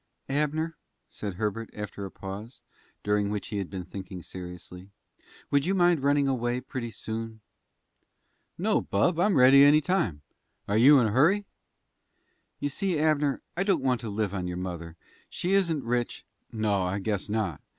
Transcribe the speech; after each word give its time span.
"Abner," 0.29 0.77
said 1.09 1.35
Herbert, 1.35 1.69
after 1.75 2.05
a 2.05 2.09
pause, 2.09 2.63
during 3.03 3.29
which 3.29 3.49
he 3.49 3.59
had 3.59 3.69
been 3.69 3.85
thinking 3.85 4.23
seriously, 4.23 4.89
"would 5.51 5.67
you 5.67 5.75
mind 5.75 6.01
running 6.01 6.27
away 6.27 6.59
pretty 6.59 6.89
soon?" 6.89 7.41
"No, 8.57 8.81
bub; 8.81 9.19
I'm 9.19 9.35
ready 9.37 9.63
any 9.63 9.79
time. 9.79 10.23
Are 10.67 10.75
you 10.75 10.99
in 10.99 11.05
a 11.05 11.11
hurry?" 11.11 11.45
"You 12.59 12.69
see, 12.69 12.97
Abner, 12.97 13.43
I 13.55 13.61
don't 13.61 13.83
want 13.83 14.01
to 14.01 14.09
live 14.09 14.33
on 14.33 14.47
your 14.47 14.57
mother. 14.57 14.97
She 15.29 15.53
isn't 15.53 15.83
rich" 15.83 16.25
"No, 16.51 16.81
I 16.81 16.97
guess 16.97 17.29
not. 17.29 17.61